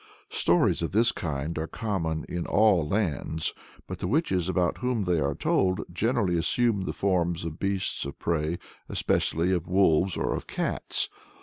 [0.31, 3.53] Stories of this kind are common in all lands,
[3.85, 8.17] but the witches about whom they are told generally assume the forms of beasts of
[8.17, 8.57] prey,
[8.89, 11.07] especially of wolves, or of cats.